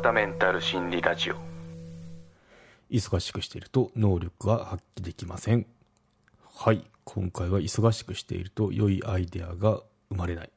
[0.00, 1.36] たメンタル心理ラジオ。
[2.90, 5.66] 忙しくしていると能力は発揮できません。
[6.54, 10.48] はい今回は忙しくしていると良いアイデアが生まれない。
[10.48, 10.50] っ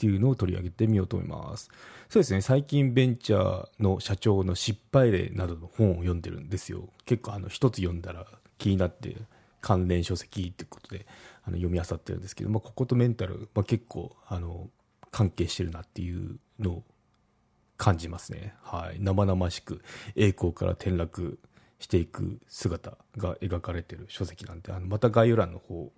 [0.00, 1.70] ていうのを取り上げてみようと思います。
[2.08, 6.88] そうですね最近ベンチャーの社長の失敗例などの本を読んでるんですよ。
[7.04, 8.26] 結構あの一つ読んだら
[8.56, 9.14] 気になって
[9.60, 11.06] 関連書籍ってことで
[11.44, 14.70] あの読み漁ってるんですけど、まあ、こことメンタル、まあ、結構あの
[15.10, 16.84] 関係してるなっていうのを
[17.80, 18.54] 感じますね。
[18.62, 18.98] はい。
[19.00, 19.80] 生々しく
[20.14, 21.38] 栄光から転落
[21.78, 25.90] していく姿が描かれてる書籍なんで、あのまた概要欄の方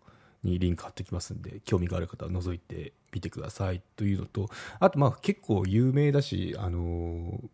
[0.44, 7.48] にリンク貼っておきますんで、興味がある方は覗いてみてくださいというのと、あとまあ結構有名だし、あのー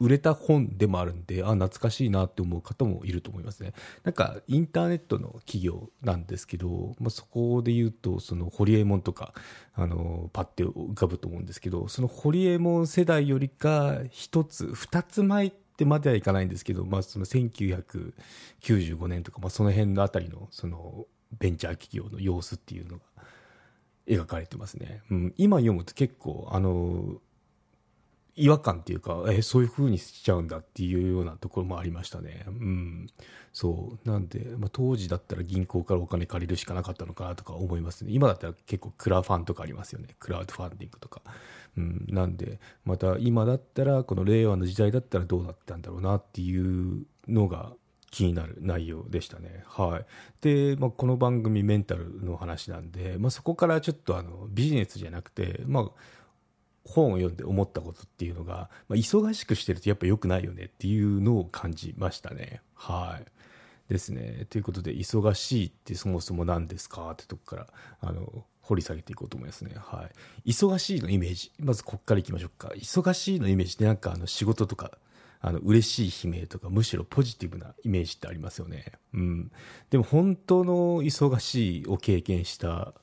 [0.00, 3.72] 売れた本でもあるんで、あ、懐かしいなって思う方もいると思いますね。
[4.04, 9.34] なんか、インターネットの企業なんですけど、まあ、そこで言うと、その、ホリエモンとか、
[9.74, 21.06] あの、パッて浮かぶと思うんですけど、そのホリエモン世代よりか、一つ、二つ前ってまではいかないんですけど、まあ、その1995年とか、まあ、その辺のあたりの、その、
[21.38, 23.02] ベンチャー企業の様子っていうのが
[24.06, 25.02] 描かれてますね。
[25.10, 27.20] うん、今読むと結構、あの、
[28.38, 32.44] 違和感っていうか、え、そういう風にしちゃうんだっていうようなところもありましたね。
[32.46, 33.06] うん。
[33.52, 34.08] そう。
[34.08, 38.12] なんで、まあ、当時だったら銀行からお金借りるしかなかったのかなとか思いますね。
[38.12, 40.14] 今だったら結構クラファンとかありますよね。
[40.20, 41.22] クラウドファンディングとか。
[41.76, 42.06] うん。
[42.08, 47.72] なんで、また今だったら、この令和の時代だったらどうだったんだろうなっていうのが
[48.10, 49.64] 気になる内容でしたね。
[49.66, 50.06] はい。
[50.40, 55.90] で、まあ、この番組メンタルの話なんで、まあ、そこからちょっとあの、ビジネスじゃなくて、まあ、
[56.88, 62.62] 本を読んで思ったことっていうのが、まあ、忙しくしてるとやっぱ良くないよねっていうのを感じましたね。
[62.74, 63.92] はい。
[63.92, 64.46] ですね。
[64.50, 67.66] ということで、忙しいってそもそも何ですかってとこから、
[68.00, 69.72] あの、掘り下げていこうと思いますね。
[69.76, 70.08] は
[70.44, 70.50] い。
[70.50, 71.52] 忙しいのイメージ。
[71.58, 72.72] まずこっからいきましょうか。
[72.76, 74.92] 忙しいのイメージってなんかあの仕事とか、
[75.40, 78.92] あの、嬉しい悲鳴とか、むしろポジティブなイメージってありますよね。
[79.14, 79.52] うん。
[79.90, 82.94] でも本当の忙しいを経験した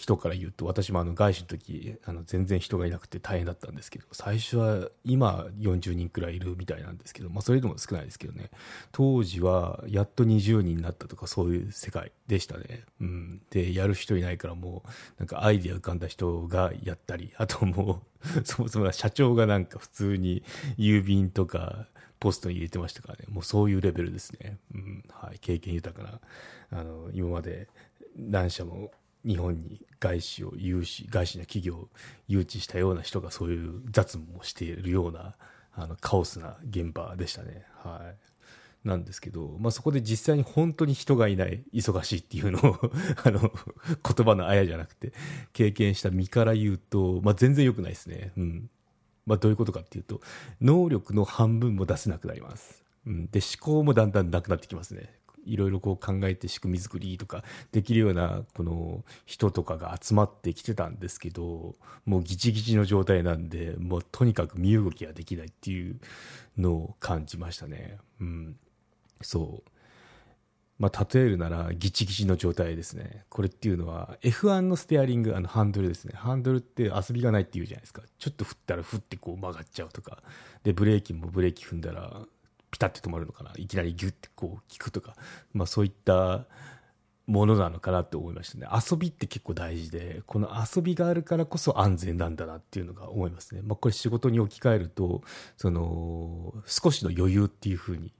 [0.00, 8.50] 人から言うと、私もあの外資の時、あの全然人がいなくて大変だったんですけど、最初は今40人くらいいるみたいなんですけど、まあそれでも少ないですけどね、
[8.92, 12.84] 当時はやっと20人になったとかそういう世界でしたね。
[13.02, 13.42] うん。
[13.50, 20.42] で、やる人いないからもう、なんかアイディア浮かんだ人がやったり、あともう、 そもそも社長がなんか普通に
[20.78, 21.88] 郵便とか、
[22.20, 24.58] ポストに入れてましたからね、もうそういうレベルですね。
[24.74, 26.20] うん、はい、経験豊か
[26.70, 27.68] な、あの、今まで
[28.16, 28.92] 何社も
[29.24, 31.88] 日本に外資を融資、外資の企業を
[32.26, 35.34] 誘致したような人がそういう雑務をしているような、
[35.74, 37.64] あの、カオスな現場でしたね。
[37.82, 38.30] はい。
[38.88, 42.92] なんですけど、まあ、そこで実際に本当に人がいない、忙しいっていうのを
[43.24, 45.12] あの、言葉のあやじゃなくて、
[45.52, 48.32] 経験した身から言うと、まあ、全然良くないですね。
[48.36, 48.70] うん。
[49.26, 50.22] まあ、どういうことかっていうと、
[50.62, 52.82] 能力の半分も出せなくなります。
[53.06, 53.26] うん。
[53.30, 55.14] で、思考もだんだんなくなってきますね。
[55.44, 61.74] いろいろこう考えて仕組み作りとかできるようなこの人とかが集まってきてたんですけど
[62.04, 66.00] もうギチギチの状態なんでもうとにかく身動きができないっていう
[66.58, 68.56] のを感じましたねうん
[69.22, 69.70] そう
[70.80, 73.26] まあ、例えるならギチギチの状態ですね。
[73.28, 76.14] これっていうのは F1 のステアリング、あのハンドルですね。
[76.16, 78.00] ハンドルって遊びがないって言うじゃないですか。
[78.18, 80.22] ちょっと振ったら振ってこう曲がっちゃうとか。
[80.64, 82.22] で、ブレーキもブレーキ踏んだら
[82.70, 83.52] ピタって止まるのかな。
[83.56, 85.16] いきなりギュッてこう効くとか、
[85.52, 86.46] まあ、そういった
[87.26, 88.66] ものなのかなって思いましたね。
[88.72, 95.22] 遊びって結構大事でこの遊びがあるからこそ安全なんだなっていうのが思いますね、まあ、これ仕事に置き換えると
[95.56, 98.12] その少しの余裕っていうふうに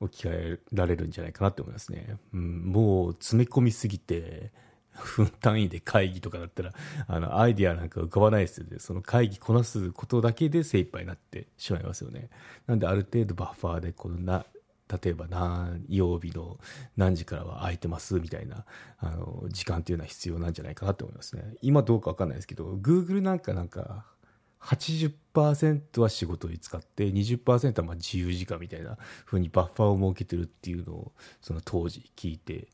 [0.00, 4.50] 置き換えられるんじゃないかなって思いますね、うん、もう詰め込みすぎて
[4.96, 6.72] 分単位で会議とかだったら、
[7.06, 8.78] あの、アイディアなんか浮かばないですよね。
[8.78, 12.30] その会議こなすことだけで精一杯になってしまいますよね。
[12.66, 14.44] なんである程度バッファーで、このな、
[15.02, 16.58] 例えば何曜日の
[16.96, 18.64] 何時からは空いてますみたいな、
[18.98, 21.54] あの、時間っていうのは必要なんじゃないかなと思いますね。
[21.62, 24.04] 今どうかわかんないですけど、Google なんかなんか、
[24.66, 32.68] 80%は仕事に使って20%はまあ自由時間みたいな風にバッファーを設けてるっていうのをその当時聞いて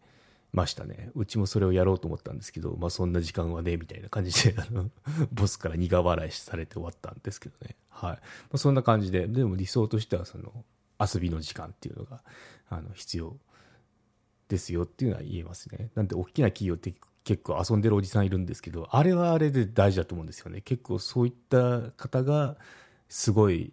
[0.53, 1.11] ましたね。
[1.15, 4.91] うちもそれをやろうと思ったんですけど、まあそんな時間はね、みたいな感じで、あの、
[5.33, 7.77] ボスから苦笑いされて終わったんですけどね。
[7.89, 8.11] はい。
[8.13, 8.19] ま
[8.55, 10.65] あ、そんな感じで、でも理想としてはその、
[11.01, 12.23] 遊びの時間っていうのが、
[12.69, 13.37] あの、必要
[14.49, 15.91] ですよっていうのは言えますね。
[15.95, 16.95] なんで、大きな企業って
[17.25, 20.61] 結構遊んでるおじさんいるんですけど、あれはあれで大事だと思うんですよね。
[20.61, 22.59] 結構そういった方が、
[23.09, 23.73] すごい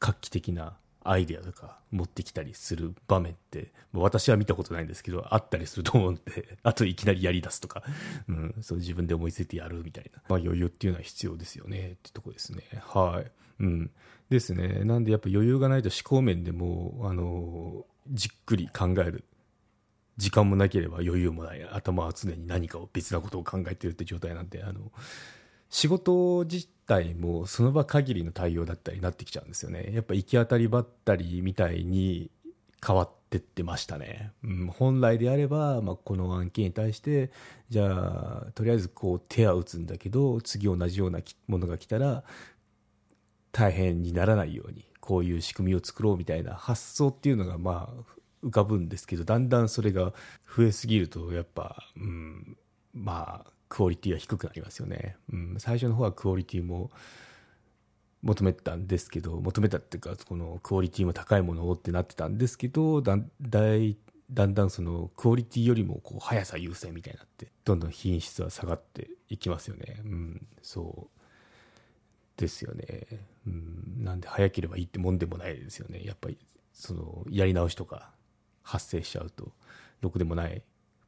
[0.00, 7.82] 画期的なアイデアとか持ってきたりする場面って、私は見たことないんですけど、あったりすると思うんで、 あといきなりやり出すとか、
[8.28, 12.62] うん、そう自分で思いついてやるみたいな、まあ余裕っていうのは必要ですよねってとこですね。
[12.80, 13.30] はい。
[13.60, 13.90] うん。
[14.30, 14.84] ですね。
[14.84, 19.24] なんでやっぱ余裕がないと思考面でも、あの、じっくり考える。
[20.16, 21.64] 時間もなければ余裕もない。
[21.64, 24.92] 頭は常に何かを別なことを考えてるって状態なんで、あの、
[25.74, 29.90] 仕事自体もその場限りの対応だったりなってきちゃうんですよね。
[29.92, 32.30] やっぱ行き当たりばったりみたいに
[32.86, 34.30] 変わってってましたね。
[34.44, 37.32] うん、本来であれば、まあ、この案件に対して、
[37.70, 41.18] じゃあ、とりあえずこう手は打つんだけど、次同じような
[41.48, 42.22] ものが来たら、
[43.50, 50.12] 大変にならないように、こういう仕組みを作ろうみたいな発想っていうのが、まあ、浮かぶんですけど、だんだんそれが
[50.56, 52.56] 増えすぎると、やっぱ、うん、
[52.92, 55.16] まあ、クオリティは低くなりますよね。
[55.32, 56.92] うん、最初の方はクオリティも
[58.22, 63.96] 求めたんですけど、求めたっていうか、このクオリティも高いものをってなってたんですけど、だんだい
[64.30, 70.00] だんだんそのクオリティよりもこう速さ優先みたいになって、どんどん品質は下がっていきますよね。
[70.04, 71.20] うん、そう。
[72.40, 73.08] ですよね。
[73.44, 76.04] うん、なんで早ければいいってもんでもないですよね。
[76.04, 76.38] やっぱり、
[76.72, 78.12] その、やり直しとか
[78.62, 79.50] 発生しちゃうと、
[80.00, 80.62] ろくでもない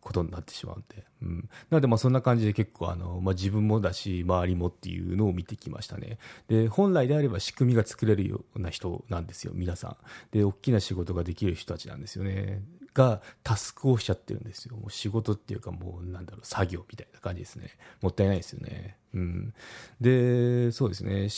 [0.06, 1.04] ことになってしまうんで。
[1.22, 1.48] うん。
[1.68, 6.18] なので、まあそんな感じで結構、あの、まあ自分もだし、周りもっていうのを見てきましたね。
[6.46, 9.96] で、本来であれば仕組みが作れるような人なんですよ、皆さん。
[10.30, 12.62] で、大きな仕事ができる人たちなんですよね。
[12.94, 14.76] が、タスクをしちゃってるんですよ。
[14.76, 17.70] もう仕事っていうかもう、なんだろう、作業みたいな感じですね。
[18.00, 18.96] もったいないですよね。
[19.12, 19.54] うん。
[20.00, 21.28] で、そうですね。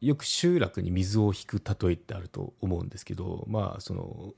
[0.00, 4.34] よく集落に水を引く例えってあると思うんですけど、まあ、その、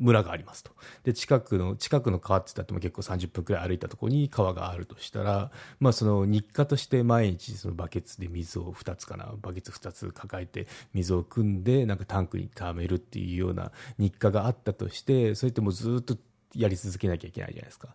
[0.00, 0.72] 村がありますと。
[1.04, 16.16] で、近くの、近くの川って言ったっても結構30分くらい歩いたところに川があるとしたら、まあその日課として毎日そのバケツで水を2つかな、バケツ2つ抱えて水を汲んでなんかタンクに溜めるっていうような日課があったとして、それってもうずっと
[16.54, 17.94] やり続けなきゃいけないじゃないですか。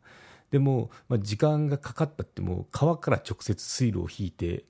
[0.52, 4.64] でも、まあ、時間がかかったってもう川から直接水路を引いて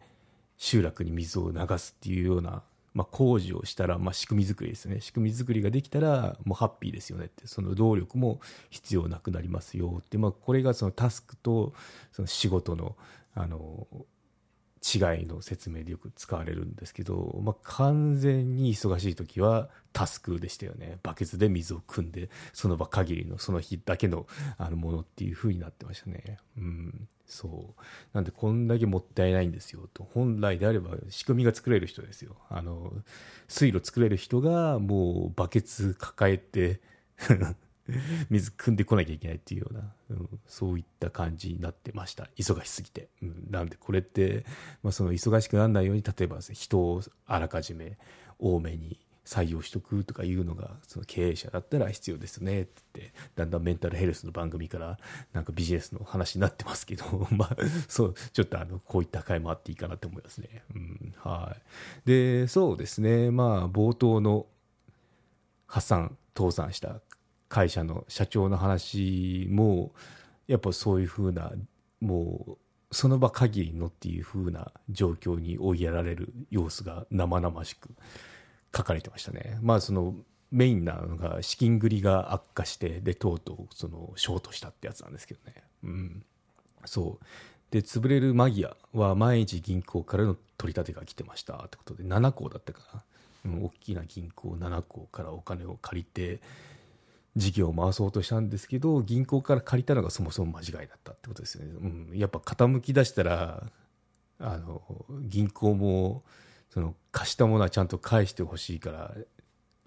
[0.57, 2.63] 集落に水を流すっていうような、
[2.95, 5.01] まあ、工事をしたら、まあ、仕組み作りですね。
[5.01, 7.45] 仕組み作りができたらもうハッピーですよねって。
[7.45, 8.39] その動力も
[8.69, 11.73] 必要なくなりますよって、まあ、これがそのタスクと
[12.13, 12.95] その仕事の
[13.35, 13.85] あの
[14.93, 20.99] 違いの説明でよく使われるんですけど、まあ、完全に忙しい時はタスクでしたよね。
[21.01, 24.27] バケツで水を汲んでその場限りのその日だけの
[24.57, 26.37] あのものっていう風になってましたね。
[26.57, 27.07] うん。
[27.25, 27.81] そう。
[28.13, 29.89] なんでこんだけもったいないんですよ。
[29.93, 32.35] と本来であれば仕組みが作れる人ですよ。
[32.49, 32.93] あの
[33.47, 36.79] 水路作れる人がもうバケツ抱えて
[38.29, 42.29] 水汲んでこなきゃいけないっていうような、うん、そういった感じになってました。
[42.35, 44.45] 忙しすぎて、うん、なんでこれって、
[44.83, 47.97] まあ、その忙しくならないように例えば人をあらかじめ
[48.39, 54.97] 多めに採用しとくとかいうのがその経営者だったら必要ですねってってだんだんメンタルヘルスの番組から
[55.33, 57.57] なんかビジネスの話になってますけど まあ
[57.89, 61.55] そうちょっとあのこういった回もあっていいかなと思いますね、うん、は
[62.05, 62.07] い。
[62.07, 63.31] でそうですね。
[63.31, 64.45] まあ冒頭の
[65.65, 67.01] 破産倒産した
[67.49, 69.93] 会社の社長の話も
[70.47, 71.51] やっぱそういうふうな
[72.01, 72.57] も
[72.91, 77.89] うその場限りのっていうふうな状況に追いやられる様子が生々しく
[78.75, 79.57] 書かれてましたね。
[79.61, 80.15] まあその
[80.51, 85.63] メインなのが資金繰りが悪化してでとうとうそのショートしたってやつなんですけどね。
[85.83, 86.23] うん、
[86.85, 87.25] そう
[87.71, 93.03] で潰れる間際は毎日銀行からの取り立てが来てましたってことで7校だったか
[93.45, 96.39] な、うん、大きな銀行7校からお金を借りて
[97.35, 103.63] 事業を回そうとしたんですけど銀行から借りたのがそもそも間違いだったってことですよね、うん、やっぱ傾き出したら
[104.39, 104.81] あの
[105.21, 106.23] 銀行も
[106.69, 109.15] その貸したものはちゃんと返してほしいから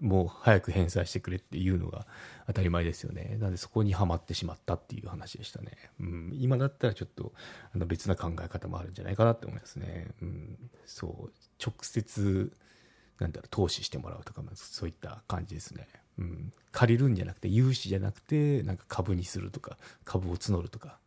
[0.00, 2.06] もう早く返済してくれっていうのが
[2.46, 3.36] 当たり前ですよね。
[3.40, 7.32] なんでそこにはまってしまったっていう話でしたね、うん、今だったらちょっと
[7.74, 11.32] あの別な考え方もあるんじゃないかなって思いますね、うん、そう。
[11.60, 12.52] 直接
[13.18, 15.88] なんだろう投資してもらうとかそういった感じですね、
[16.18, 20.98] うん、借りるんじゃなくて融資じゃなくてなんか株にするとか株を募るとか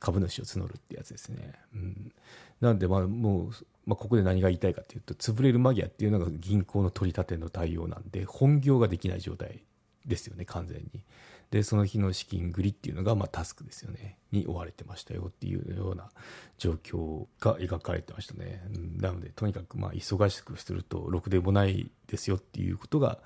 [0.00, 2.12] 株主を募るってやつですね、うん、
[2.60, 3.50] なんでまあもう、
[3.86, 9.62] まあ、ここで何が言いたいかというと潰れる間際っていうのが銀行の取り立ての対応なんで本業ができない状態
[10.06, 11.02] ですよね完全に。
[11.50, 14.18] でその日の資金繰りっていうのがまあタスクですよね。
[14.32, 16.10] に追われてましたよっていうような
[16.58, 23.18] 状況が描かれてましたね、うん、なのでとにかくまあ忙しくするとろくでもないですよっていうことが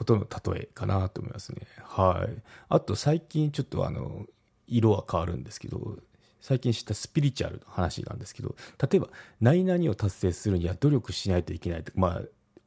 [0.00, 4.24] ことの例えかなと思いますねはいあと最近ちょっとあの
[4.66, 5.98] 色は変わるんですけど
[6.40, 9.08] 最近知ったスピリチュアルの話なんですけど例えば
[9.42, 12.22] 何々を達成するには努力しないといけないとまあ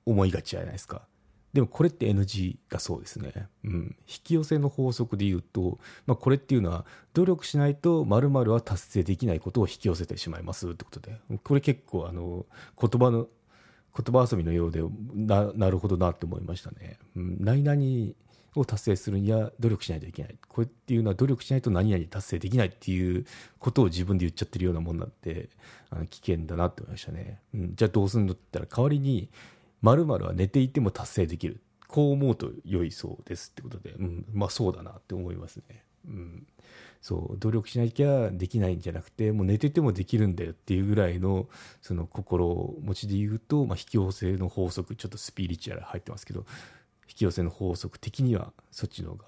[0.06, 1.02] 思いがちじゃないですか
[1.54, 3.32] でもこれって NG だそうですね。
[3.64, 3.96] うん。
[4.08, 12.48] 引き寄せの法則で言うと、まあ、これっていうのは、努力しないと〇〇は達成できないことを引き寄せてしまいますってことで、これ結構あの、
[12.82, 13.28] 言葉の、
[13.96, 14.82] 言葉遊びのようで
[15.14, 16.98] な、なるほどなって思いましたね。
[17.16, 17.38] うん。
[17.40, 18.14] 何々
[18.56, 20.36] を達成するには努力しないといけない。
[20.48, 23.26] これっていうのは努力しないと何々達成できないっていう
[23.60, 25.50] ことを自分で言っちゃってるようなもんなんで、
[25.92, 27.40] あの危険だなって思いましたね。
[27.54, 27.76] うん。
[27.76, 29.30] じゃあどうすんのって言ったら代わりに、
[29.82, 31.62] 〇〇は寝ていても達成できる。
[31.88, 35.84] こう思うと良いそうですってことで、うん、まあそうだなって思いますね。
[36.08, 36.48] うん。
[37.02, 41.50] そう、努力しなきゃできないんじゃなくて、もう寝ててもできるんだよっていうぐらいの、
[41.82, 46.46] その心持ちで言うと、まあ引き寄せの法則、ちょっとスピリチュアル入ってますけど、
[47.10, 49.26] 引き寄せの法則的にはそっちの方が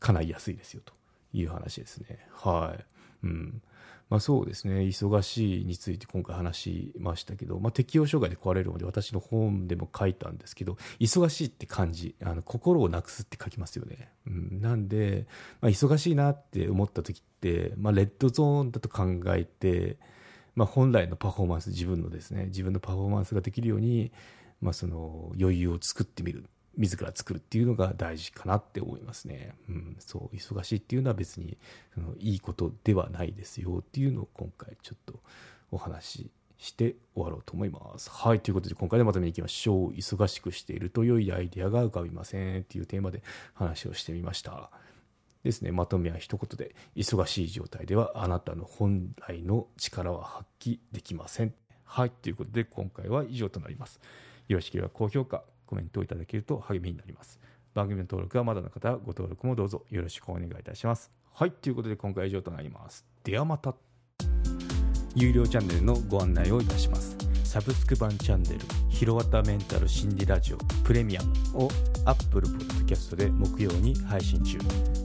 [0.00, 0.92] 叶いやすいですよと
[1.32, 2.26] いう話ですね。
[2.32, 2.84] はい。
[3.26, 3.62] うん。
[4.10, 14.10] まあ、そうですね、忙しいについて今回話しましたけど、まあ、適応障害で壊れるので、私の本でも書いたんですけど、忙しいって感じ、あの心をなくすって書きますよね。
[14.26, 15.26] うん、なんで、
[15.60, 19.96] まあ、忙しいなって思った時って、まあ、レッドゾーンだと考えて、
[20.56, 24.10] まあ、本来のパフォーマンス、自分のですね、自分のパフォーマンスができるように、
[24.60, 26.46] まあ、その余裕を作ってみる。
[26.80, 29.54] 自ら作るっていうのが大事かなって思いますね。
[29.68, 31.58] うん、そう、忙しいっていうのは別に
[31.92, 35.20] そのいいことではないですよっていうのを今回ちょっと
[35.70, 38.10] お話しして終わろうと思います。
[38.10, 39.90] はい、ということで今回でまとめにいきましょう。
[39.92, 43.22] 忙しくしていると良いアイデアが浮かびませんっていうテーマで
[43.52, 44.70] 話をしてみました。
[45.42, 51.54] ですね、まとめは一言で、忙しい状態ではあなたの本来の力は発揮できません。
[51.84, 54.00] はい、ということで今回は以上となります。
[54.48, 57.38] よろしければ高評価、コメントをいただけると励みになります。
[57.74, 61.12] 番組の登録はまだの方はご登録もどうぞよろしくお願いいたします。
[61.32, 63.06] はい、ということで今回は以上となります。
[63.22, 63.76] ではまた。
[65.14, 67.16] 有料チャンネルのご案内をいたします。
[67.44, 68.58] サブスク版チャンネル、
[68.88, 71.68] ひろわたメンタル心理ラジオプレミアムを
[72.04, 74.58] Apple Podcast で木曜に配信中。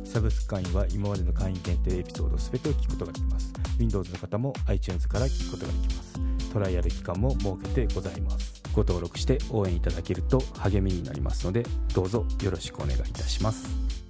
[0.03, 3.53] サブスク会員は今までの会員限定エピソード全てを聞くことができます。
[3.79, 6.19] Windows の方も iTunes から聞くことができます。
[6.51, 8.64] トライアル期間も設けてございます。
[8.75, 11.63] ご登録して応援いただけると励みになりますので
[11.93, 14.04] どうぞよろしくお願いいたします。